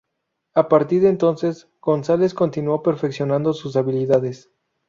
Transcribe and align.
A 0.55 0.67
partir 0.67 0.99
de 1.03 1.09
entonces, 1.09 1.69
Gonzales 1.79 2.33
continuó 2.33 2.81
perfeccionando 2.81 3.53
sus 3.53 3.75
habilidades. 3.75 4.49